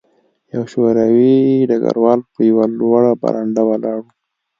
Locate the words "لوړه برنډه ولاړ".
2.79-3.97